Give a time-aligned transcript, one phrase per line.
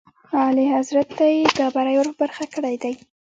[0.39, 2.93] اعلیحضرت ته یې دا بری ور په برخه کړی دی.